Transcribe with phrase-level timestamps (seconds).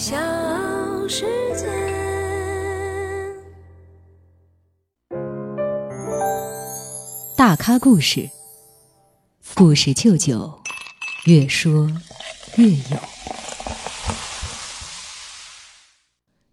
[0.00, 0.16] 小
[1.06, 1.66] 世界。
[7.36, 8.30] 大咖故事，
[9.54, 10.58] 故事舅舅，
[11.26, 11.86] 越说
[12.56, 12.78] 越有。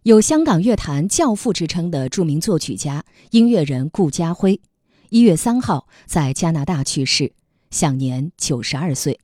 [0.04, 4.60] 有香港乐坛教父之称的著名作曲家、音乐人顾嘉辉，
[5.08, 7.32] 一月三号在加拿大去世，
[7.72, 9.22] 享年九十二岁。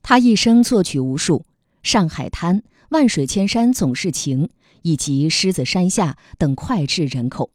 [0.00, 1.38] 他一生作曲无数，
[1.82, 2.58] 《上海滩》
[2.92, 4.48] 《万水千山总是情》
[4.82, 7.50] 以及《狮子山下》等脍炙人口。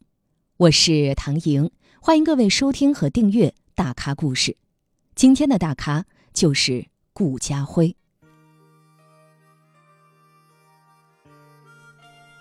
[0.57, 1.70] 我是唐莹，
[2.02, 4.53] 欢迎各位收听和订阅《大咖故事》。
[5.13, 6.03] 今天的大咖
[6.34, 7.95] 就是顾嘉辉。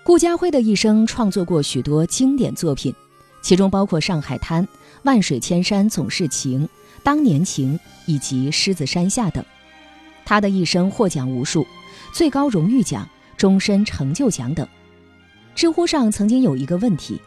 [0.02, 2.94] 顾嘉辉的一生创作过许多经典作品，
[3.42, 4.64] 其中包括《上海滩》
[5.02, 6.62] 《万水千山总是情》
[7.02, 9.44] 《当年情》以及《狮子山下》等。
[10.24, 11.64] 他的一生获奖无数，
[12.12, 14.66] 最高荣誉奖、终身成就奖等。
[15.54, 17.20] 知乎上曾经有一个问题：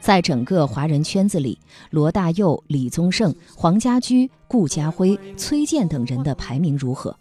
[0.00, 1.58] 在整个华人圈子里，
[1.90, 7.16] 罗大佑、李宗盛、黄家驹、顾嘉辉、崔健等人的排名如何？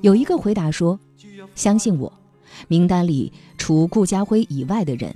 [0.00, 0.98] 有一个回答说
[1.54, 2.12] ：“相信我，
[2.68, 5.14] 名单里除顾嘉辉以外的人，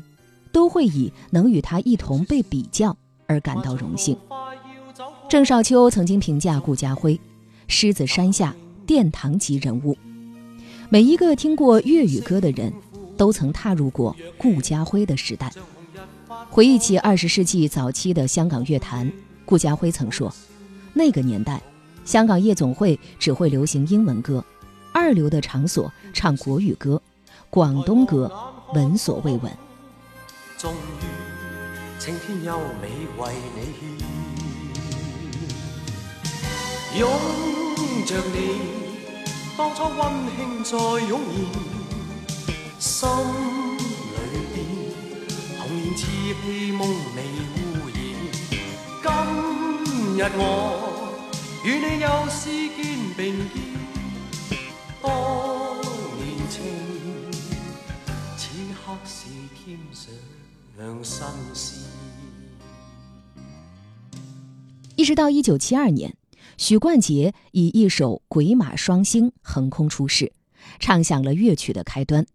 [0.53, 2.97] 都会以能与他一同被比较
[3.27, 4.17] 而感到荣幸。”
[5.29, 7.21] 郑少秋曾经评价顾嘉辉
[7.69, 8.55] ：“狮子山下。”
[8.89, 9.95] 殿堂级人物，
[10.91, 12.73] 每一个听过粤语歌的人，
[13.15, 15.53] 都曾踏入过顾家辉的时代。
[16.49, 19.13] 回忆起二十世纪早期的香港乐坛，
[19.45, 20.33] 顾嘉辉曾说
[20.95, 21.61] ：“那个年代，
[22.07, 24.43] 香港夜总会只会流行英文歌，
[24.91, 27.03] 二流的场所唱国语歌，
[27.51, 28.33] 广东歌
[28.73, 29.53] 闻所未闻。”
[30.57, 33.31] 终于，晴天优美为
[36.95, 37.11] 你拥
[38.07, 38.88] 着你。
[39.59, 39.99] 当初温
[40.37, 40.79] 馨再
[41.09, 41.21] 涌
[42.79, 43.09] 现，心
[44.15, 44.19] 里
[44.55, 44.57] 边
[45.59, 46.01] 童年稚
[46.45, 47.19] 气梦未
[47.57, 47.59] 污
[47.91, 47.99] 染。
[49.03, 49.07] 今
[50.17, 50.41] 日我
[51.65, 52.41] 与你又试
[52.77, 52.79] 肩
[53.17, 53.21] 并
[53.53, 53.59] 肩，
[55.03, 55.11] 当
[56.19, 56.57] 年情，
[58.37, 60.07] 此刻是添上
[61.03, 61.83] 新鲜。
[64.95, 66.18] 一直到一九七二年。
[66.59, 70.33] 许冠杰以一首《鬼马双星》横空出世，
[70.81, 72.27] 唱响了乐曲的开端。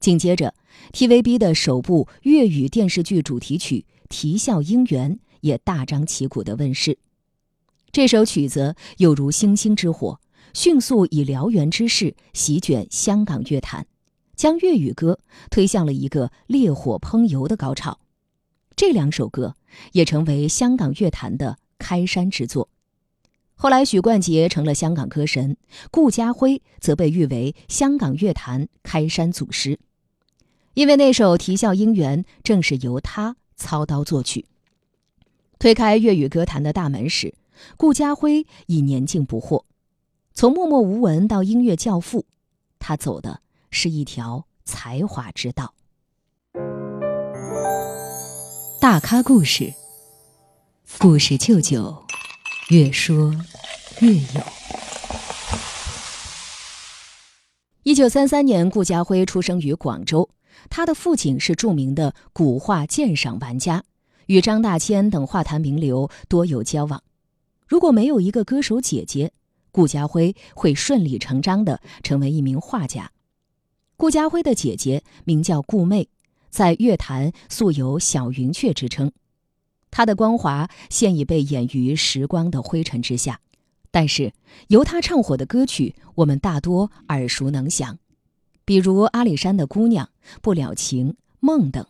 [0.00, 0.54] 紧接着
[0.94, 6.96] ，TVB 的首部粤语电视剧主题曲《啼笑姻缘》也大张旗鼓地问世。
[7.92, 10.18] 这首曲子有如星星之火，
[10.54, 13.86] 迅速以燎原之势席卷香港乐坛，
[14.34, 18.00] 将粤语歌推向了一个烈火烹油的高潮。
[18.74, 19.54] 这两首歌
[19.92, 22.70] 也成为香港乐坛的开山之作。
[23.62, 25.58] 后来，许冠杰成了香港歌神，
[25.90, 29.78] 顾嘉辉则被誉为香港乐坛开山祖师，
[30.72, 34.46] 因为那首《啼笑姻缘》正是由他操刀作曲。
[35.58, 37.34] 推开粤语歌坛的大门时，
[37.76, 39.64] 顾嘉辉已年近不惑。
[40.32, 42.24] 从默默无闻到音乐教父，
[42.78, 45.74] 他走的是一条才华之道。
[48.80, 49.74] 大咖故事，
[50.98, 52.02] 故事舅舅。
[52.70, 53.34] 越说
[54.00, 54.40] 越有。
[57.82, 60.30] 一九三三年，顾嘉辉出生于广州，
[60.68, 63.82] 他的父亲是著名的古画鉴赏玩家，
[64.26, 67.02] 与张大千等画坛名流多有交往。
[67.66, 69.32] 如果没有一个歌手姐姐，
[69.72, 73.10] 顾家辉会顺理成章的成为一名画家。
[73.96, 76.08] 顾家辉的姐姐名叫顾媚，
[76.50, 79.10] 在乐坛素有“小云雀”之称。
[79.90, 83.40] 他的光华现已被掩于时光的灰尘之下，
[83.90, 84.32] 但是
[84.68, 87.98] 由他唱火的歌曲，我们大多耳熟能详，
[88.64, 90.08] 比如阿里山的姑娘、
[90.40, 91.84] 不了情、梦等。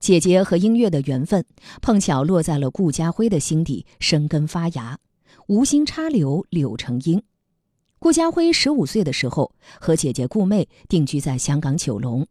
[0.00, 1.44] 姐姐和音乐的缘分，
[1.80, 4.98] 碰巧落在了顾嘉辉的心底，生根发芽，
[5.46, 7.22] 无心插柳柳成荫。
[7.98, 12.26] 顾嘉辉十五岁的时候，和姐姐顾媚定居在香港九龙，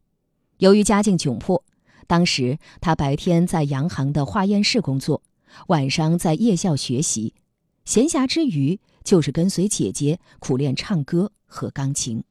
[0.58, 1.64] 由于家境窘迫。
[2.12, 5.24] 当时他白天在洋行的化验室工作，
[5.68, 7.34] 晚上在夜校学习，
[7.86, 12.22] 闲暇之余就是跟随姐姐苦练唱歌和钢琴。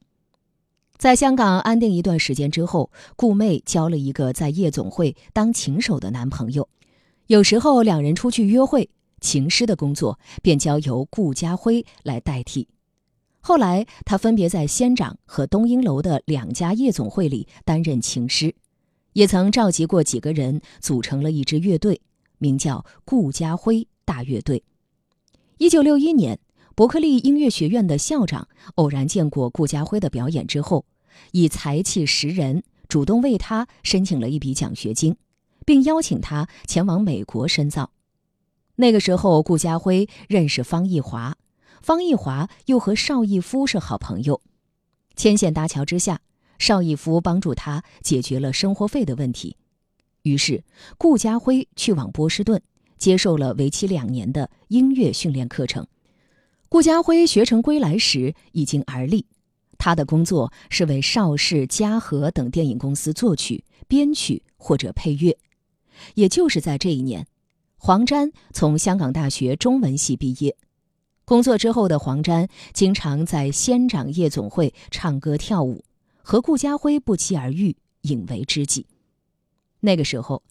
[0.99, 6.69] 在香港安定一段时间之后，顾媚交了一个在夜总会当琴手的男朋友，
[7.25, 8.87] 有时候两人出去约会，
[9.19, 12.67] 琴师的工作便交由顾家辉来代替。
[13.39, 18.53] 后来他分别在仙长和东英楼的两家夜总会里担任琴师。
[19.13, 22.01] 也曾召集过几个人，组成了一支乐队，
[22.37, 24.63] 名叫顾家辉大乐队。
[25.57, 26.39] 一九六一年，
[26.75, 30.85] 伯克利音乐学院的校长偶然见过顾家辉的表演之后，
[31.31, 35.17] 以才气识人，主动为他申请了一笔奖学金，
[35.65, 37.91] 并邀请他前往美国深造。
[38.75, 41.37] 那个时候，顾家辉认识方逸华，
[41.81, 44.41] 方逸华又和邵逸夫是好朋友，
[45.15, 46.21] 牵线搭桥之下，
[46.61, 49.57] 邵逸夫帮助他解决了生活费的问题。
[50.21, 50.63] 于是，
[50.95, 52.61] 顾家辉去往波士顿，
[52.99, 55.85] 接受了为期两年的音乐训练课程。
[56.69, 59.25] 顾家辉学成归来时已经而立，
[59.79, 65.35] 他的工作是为邵氏、嘉禾等电影公司作曲、编曲或者配乐。
[66.13, 67.25] 也就是在这一年，
[67.75, 70.55] 黄沾从香港大学中文系毕业。
[71.25, 75.83] 工作之后的黄沾经常在仙长夜总会唱歌跳舞，
[76.31, 78.87] 和顾家辉不期而遇，引为知己。
[79.81, 80.43] 那个时候，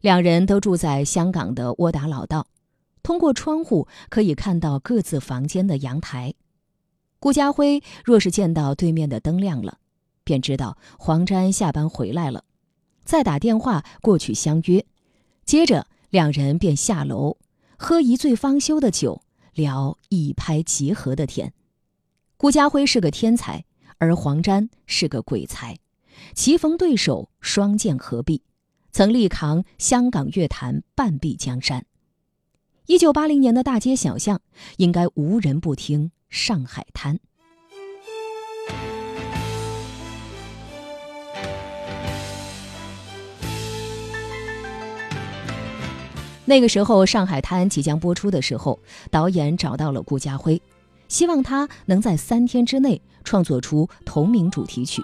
[0.00, 2.48] 两人都住在香港的窝打老道。
[3.04, 6.34] 通过窗户可以看到各自房间的阳台。
[7.20, 9.78] 顾家辉若是见到对面的灯亮了，
[10.24, 12.42] 便知道黄沾下班回来了，
[13.04, 14.84] 再打电话过去相约。
[15.44, 17.36] 接着两人便下楼，
[17.76, 19.22] 喝一醉方休的酒，
[19.54, 21.52] 聊一拍即合的天。
[22.36, 23.64] 顾家辉是个天才，
[23.98, 25.76] 而黄沾是个鬼才，
[26.34, 28.42] 棋逢对手，双剑合璧，
[28.92, 31.84] 曾力扛香港乐坛半壁江山。
[32.86, 34.40] 一九八零年的大街小巷，
[34.76, 37.16] 应该无人不听《上海滩》。
[46.44, 48.78] 那个时候，《上海滩》即将播出的时候，
[49.10, 50.62] 导演找到了顾家辉，
[51.08, 55.02] 希望他能在三天之内创作出同名主题曲。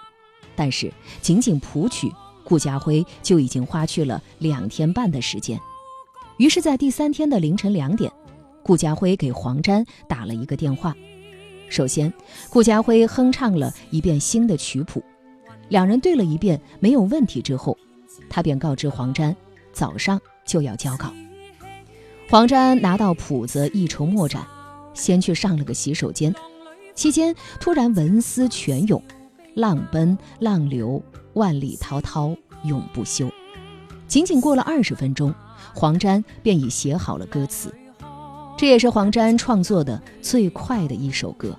[0.54, 2.12] 但是，仅仅谱曲，
[2.44, 5.58] 顾家辉就已经花去了两天半的时间。
[6.36, 8.12] 于是，在第三天的凌晨两点，
[8.62, 10.94] 顾家辉给黄沾打了一个电话。
[11.68, 12.12] 首先，
[12.50, 15.02] 顾家辉哼唱了一遍新的曲谱，
[15.70, 17.76] 两人对了一遍没有问题之后，
[18.28, 19.34] 他便告知黄沾，
[19.72, 21.12] 早上就要交稿。
[22.30, 24.46] 黄沾拿到谱子一筹莫展，
[24.94, 26.34] 先去上了个洗手间，
[26.94, 29.02] 期间突然文思泉涌，
[29.54, 31.02] 浪奔浪流，
[31.34, 33.28] 万里滔滔永不休。
[34.06, 35.34] 仅仅过了二十分钟。
[35.74, 37.74] 黄沾便已写好了歌词，
[38.56, 41.58] 这也是黄沾创作的最快的一首歌。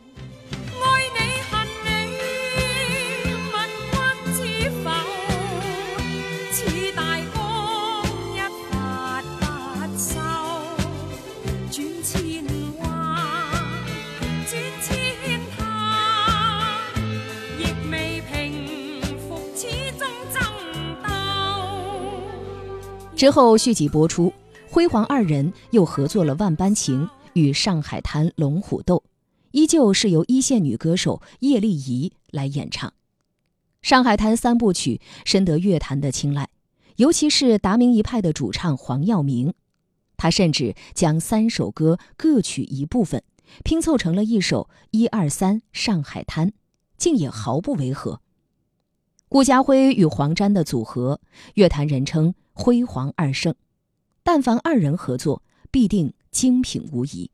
[23.16, 24.34] 之后续集播出，
[24.70, 28.98] 辉煌二人又合作了《万般情》与《上海滩》《龙虎斗》，
[29.52, 32.90] 依旧是由一线女歌手叶丽仪来演唱。
[33.82, 36.50] 《上海滩》三部曲深得乐坛的青睐，
[36.98, 39.54] 尤其是达明一派的主唱黄耀明，
[40.18, 43.24] 他甚至将三首歌各取一部分，
[43.64, 46.50] 拼凑成了一首《一二三上海滩》，
[46.98, 48.20] 竟也毫不违和。
[49.30, 51.22] 顾家辉与黄沾的组合，
[51.54, 52.36] 乐坛人称。
[52.56, 53.54] 辉煌二圣，
[54.24, 57.30] 但凡二人合作，必定精品无疑。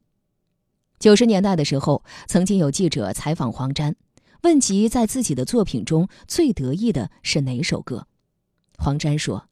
[0.99, 3.95] 九十年代的时候，曾经有记者采访黄沾，
[4.41, 8.07] 问及在自己的作品中最得意的是哪首歌。
[8.77, 9.47] 黄沾说：“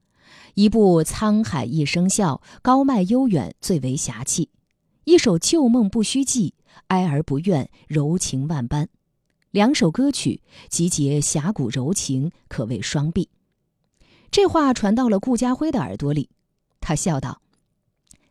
[0.56, 4.50] 一部《沧海一声笑》，高迈悠远最为侠气；
[5.04, 6.56] 一首《旧梦不须记》，
[6.88, 8.90] 哀而不怨，柔情万般。
[9.52, 13.30] 两首歌曲集结侠骨柔情，可谓双璧。”
[14.32, 16.30] 这话传到了顾家辉的耳朵里，
[16.80, 17.42] 他笑道：“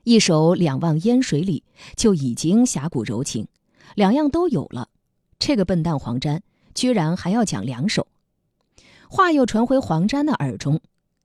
[0.05, 1.65] 一首《两望烟水里》
[1.97, 3.49] 就已经侠骨柔情，
[3.97, 4.89] 两样都有了。
[5.39, 6.43] 这个笨蛋黄沾
[6.75, 8.07] 居然还要讲两首。”
[9.11, 10.81] 话又传回黄沾的耳中，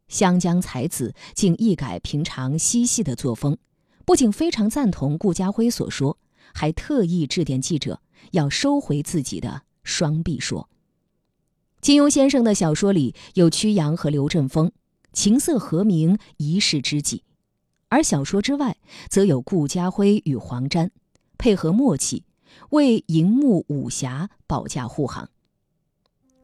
[0.07, 3.57] 湘江才子竟一改平常嬉戏的作风，
[4.05, 6.17] 不仅非常赞同顾家辉所说，
[6.53, 8.01] 还特意致电记者
[8.31, 10.67] 要收回自己的双臂说。
[11.83, 14.71] 金庸先生的小说里有曲阳和刘振峰，
[15.11, 17.23] 琴瑟和鸣，一世知己；
[17.89, 18.77] 而小说之外，
[19.09, 20.91] 则有顾家辉与黄沾，
[21.37, 22.23] 配合默契，
[22.69, 25.29] 为荧幕武侠保驾护航。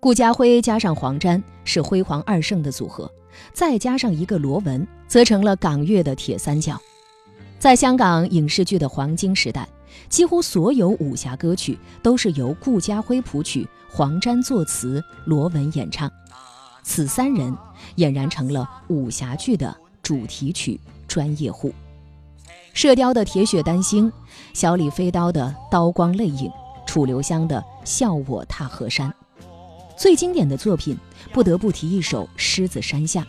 [0.01, 3.09] 顾家辉加上黄沾是辉煌二圣的组合，
[3.53, 6.77] 再加上一个罗文，则成了港乐的铁三角。
[7.57, 9.65] 在香港影视剧的黄金时代。
[10.07, 16.09] 几乎所有武侠歌曲都是由顾家辉谱曲、黄沾作词、罗文演唱，
[16.83, 17.55] 此三人
[17.97, 21.73] 俨然成了武侠剧的主题曲专业户。
[22.73, 24.11] 射雕的铁血丹心，
[24.53, 26.49] 小李飞刀的刀光泪影，
[26.85, 29.13] 楚留香的笑我踏河山，
[29.97, 30.95] 最经典的作品，
[31.33, 33.21] 不得不提一首《狮子山下》。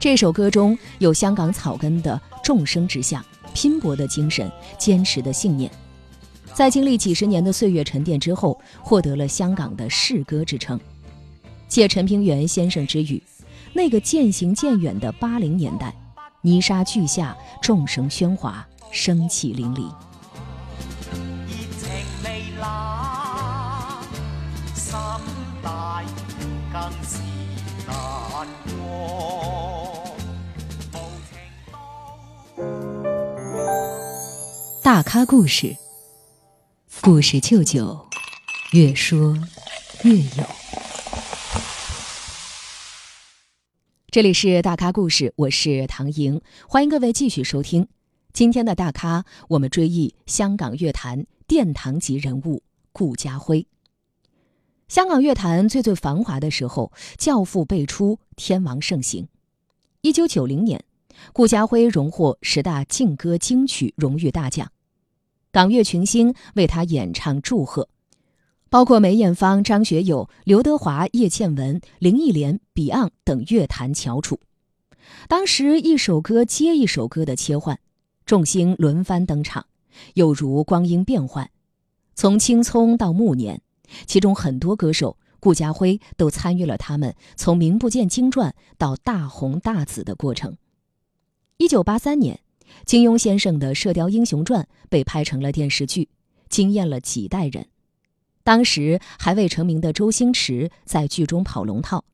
[0.00, 3.22] 这首歌中有香港草根的众生之相、
[3.52, 5.70] 拼搏的精神、坚持的信念，
[6.58, 10.76] 在经历几十年的岁月沉淀之后，获得了香港的世歌之称。
[11.68, 13.22] 借陈平原先生之语，
[13.72, 15.94] 那个渐行渐远的八零年代，
[16.42, 19.88] 泥沙俱下，众声喧哗，生气淋漓。
[34.82, 35.76] 大咖故事，
[37.00, 38.06] 故事舅舅，
[38.72, 39.36] 越说
[40.02, 40.44] 越有。
[44.10, 47.86] 这里是大咖故事，我是唐莹，欢迎各位继续收听
[48.32, 49.24] 今天的大咖。
[49.48, 52.62] 我们追忆香港乐坛殿堂级人物
[52.92, 53.66] 顾嘉辉。
[54.88, 59.28] 香港乐坛最最繁华的时候，教父辈出，天王盛行。
[60.00, 60.84] 一九九零年，
[61.32, 64.72] 顾嘉辉荣获十大劲歌金曲荣誉大奖。
[65.50, 67.88] 港乐群星为他演唱祝贺，
[68.68, 74.40] 包括梅艳芳、张学友、刘德华、叶倩文、林忆莲、Beyond 等乐坛翘楚。
[75.26, 77.80] 当时一首歌接一首歌的切换，
[78.26, 79.64] 众星轮番登场，
[80.14, 81.50] 有如光阴变幻。
[82.14, 83.62] 从青葱到暮年，
[84.06, 90.58] 其中很多歌手，顾嘉辉都参与了他们从名不见经传到大红大紫的过程。
[91.56, 92.40] 一九八三年。
[92.84, 96.08] 金庸先生的《射雕英雄传》被拍成了电视剧，
[96.48, 97.66] 惊艳了几代人。
[98.42, 102.04] 当时还未成名的周星驰在剧中跑龙套，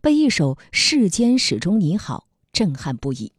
[0.00, 3.32] 被一首《世间始终你好》震撼不已。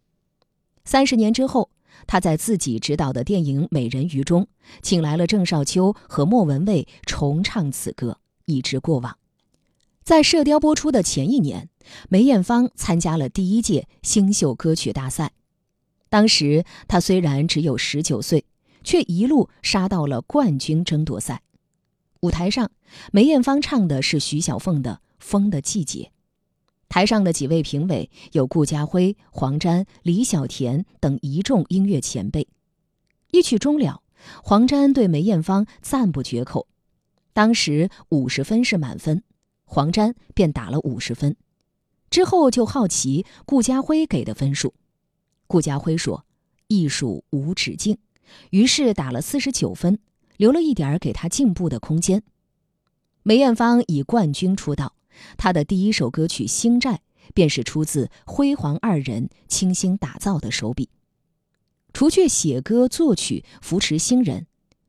[0.85, 1.71] 三十年之后，
[2.05, 4.47] 他在自己执导的电影《美人鱼》中，
[4.81, 9.17] 请来了郑少秋和莫文蔚重唱此歌，以至过往。
[10.03, 11.69] 在《射雕》播出的前一年，
[12.09, 15.31] 梅艳芳参加了第一届新秀歌曲大赛。
[16.13, 18.45] 当时他虽然只有十九岁，
[18.83, 21.41] 却一路杀到了冠军争夺赛。
[22.19, 22.69] 舞台上，
[23.11, 26.01] 梅艳芳唱的是徐小凤的《风的季节》。
[26.87, 32.47] 台上的几位评委有顾嘉辉、黄沾、李小田等一众音乐前辈。
[33.31, 34.03] 一曲终了，
[34.43, 36.67] 黄沾对梅艳芳赞不绝口。
[37.33, 39.23] 当时五十分是满分，
[39.65, 41.35] 黄沾便打了五十分。
[42.11, 44.75] 之后就好奇顾嘉辉给的分数。
[45.47, 46.25] 顾家辉说
[46.67, 47.97] ：“艺术无止境。”
[48.51, 49.99] 于是打了四十九分，
[50.37, 52.23] 留了一点儿给他进步的空间。
[53.21, 54.95] 梅艳芳以冠军出道，
[55.37, 57.01] 她的第一首歌曲《星债》
[57.33, 60.89] 便是出自辉煌二人倾心打造的手笔。
[61.93, 64.47] 除却写歌作曲扶持新人，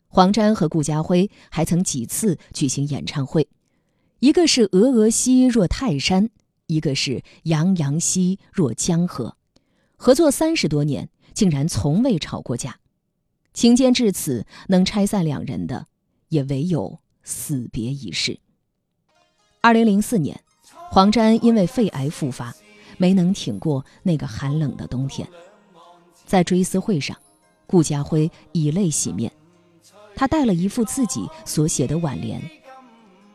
[0.09, 3.49] 黄沾和顾家辉还曾几次举行演唱会，
[4.21, 6.31] 一个是峨峨兮若泰山，
[6.67, 9.37] 一个是洋洋兮若江河。
[10.05, 12.79] 合作三十多年，竟然从未吵过架，
[13.55, 15.87] 情坚至此，能拆散两人的，
[16.29, 18.39] 也唯有死别一式。
[19.63, 20.39] 二零零四年，
[20.91, 22.55] 黄沾因为肺癌复发，
[22.99, 25.27] 没能挺过那个寒冷的冬天。
[26.27, 27.17] 在追思会上，
[27.67, 29.33] 顾家辉以泪洗面，
[30.15, 32.43] 他带了一副自己所写的挽联：“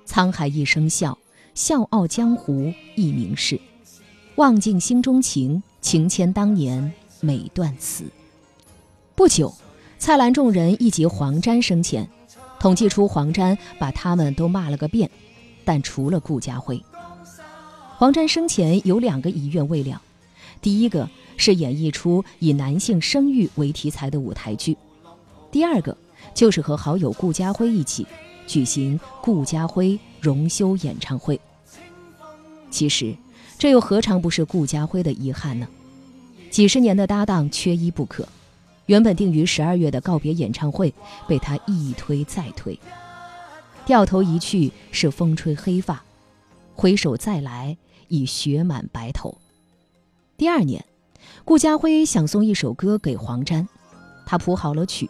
[0.05, 1.17] 沧海一声笑，
[1.55, 3.59] 笑傲江湖一名士。”
[4.37, 8.03] 望尽心中情，情牵当年每段词。
[9.15, 9.53] 不久，
[9.97, 12.07] 蔡澜众人一及黄沾生前，
[12.59, 15.09] 统计出黄沾把他们都骂了个遍，
[15.63, 16.83] 但除了顾家辉，
[17.97, 20.01] 黄沾生前有两个遗愿未了。
[20.61, 24.77] 第一个是演绎出以男性生育为题材的舞台剧，
[25.51, 25.95] 第二个
[26.33, 28.05] 就是和好友顾家辉一起
[28.45, 31.39] 举行顾家辉荣休演唱会。
[32.69, 33.15] 其实。
[33.59, 35.67] 这又何尝不是顾家辉的遗憾呢？
[36.49, 38.25] 几十年的搭档缺一不可。
[38.85, 40.93] 原本定于十二月的告别演唱会，
[41.27, 42.79] 被他一推再推。
[43.85, 46.01] 掉头一去是风吹黑发，
[46.73, 47.75] 回首再来
[48.07, 49.37] 已雪满白头。
[50.37, 50.85] 第二年，
[51.43, 53.67] 顾家辉想送一首歌给黄沾，
[54.25, 55.09] 他谱好了曲，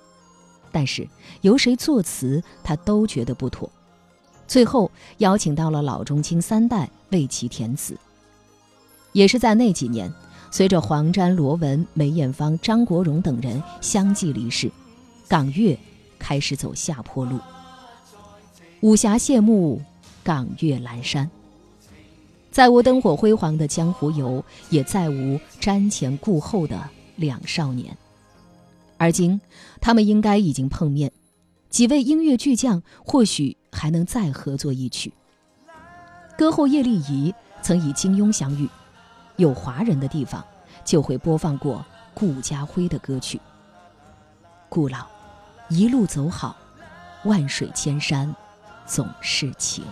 [0.71, 1.07] 但是
[1.41, 3.69] 由谁作词他都觉得不妥。
[4.47, 7.95] 最后邀请到了老中青三代为其填词。
[9.11, 10.13] 也是在那几年，
[10.51, 14.71] 随着黄沾、罗文、梅艳芳、张国荣等人相继离世，
[15.27, 15.77] 港乐
[16.17, 17.39] 开始走下坡路。
[18.81, 19.81] 武侠谢幕，
[20.23, 21.29] 港乐阑珊。
[22.51, 27.95] 再无灯火辉煌的江湖游，也再无瞻前顾后的两少年。
[28.97, 29.39] 而今，
[29.79, 31.11] 他们应该已经碰面，
[31.69, 35.13] 几位音乐巨匠或许还能再合作一曲。
[36.37, 38.67] 歌后叶丽仪曾与金庸相遇，
[39.39, 40.45] 有华人的地方
[40.83, 43.39] 就会播放过顾家辉的歌曲。
[44.67, 45.05] 顾老，
[45.69, 46.57] 一路走好，
[47.23, 48.35] 万水千山
[48.85, 49.85] 总是情。